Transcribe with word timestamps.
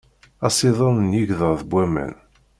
Asiḍen 0.45 0.97
n 1.09 1.15
yigḍaḍ 1.17 1.59
n 1.63 1.67
waman. 1.73 2.13